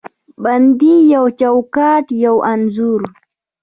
بندې 0.43 0.93
یو 1.13 1.25
چوکاټ، 1.39 2.05
یوه 2.25 2.41
انځور 2.51 3.01